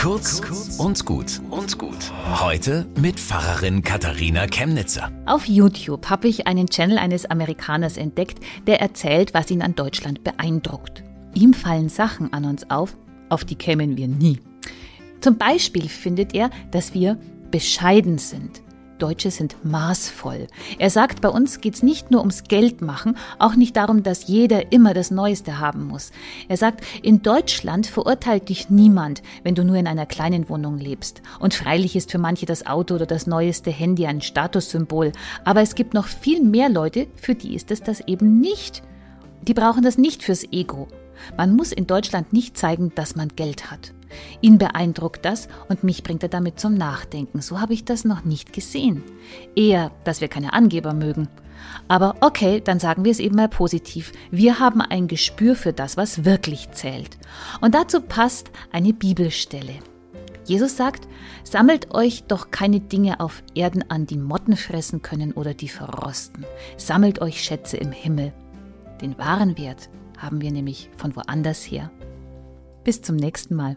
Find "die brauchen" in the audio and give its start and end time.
39.42-39.82